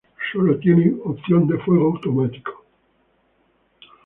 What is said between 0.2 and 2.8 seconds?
Solo tiene opción de fuego automático.